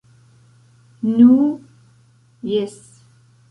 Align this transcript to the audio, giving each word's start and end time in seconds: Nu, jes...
Nu, 1.19 1.35
jes... 2.55 2.75